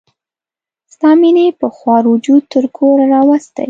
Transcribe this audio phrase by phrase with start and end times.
[0.93, 3.59] ستا مینې په خوار وجود تر کوره راوستي.